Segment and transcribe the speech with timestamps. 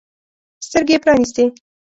[0.65, 1.43] سترګې يې پرانیستې.